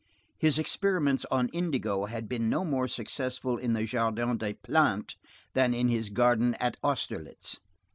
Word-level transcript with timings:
His 0.39 0.57
experiments 0.57 1.25
on 1.25 1.49
indigo 1.49 2.05
had 2.05 2.27
been 2.27 2.49
no 2.49 2.65
more 2.65 2.87
successful 2.87 3.59
in 3.59 3.73
the 3.73 3.85
Jardin 3.85 4.35
des 4.37 4.55
Plantes 4.55 5.15
than 5.53 5.75
in 5.75 5.89
his 5.89 6.09
garden 6.09 6.55
at 6.55 6.75
Austerlitz. 6.83 7.59